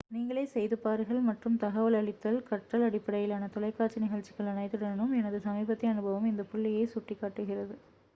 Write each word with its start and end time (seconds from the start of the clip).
நீங்களே 0.11 0.43
செய்து 0.51 0.75
பாருங்கள் 0.77 1.19
மற்றும் 1.27 1.57
தகவல் 1.63 1.97
அளித்தல் 1.97 2.39
கற்றல் 2.47 2.85
அடிப்படையிலான 2.87 3.49
தொலைக்காட்சி 3.53 4.03
நிகழ்ச்சிகள் 4.03 4.51
அனைத்துடனும் 4.53 5.13
எனது 5.19 5.39
சமீபத்திய 5.45 5.93
அனுபவம் 5.93 6.29
இந்த 6.31 6.45
புள்ளியை 6.51 6.85
சுட்டிக்காட்டுகிறது 6.93 7.77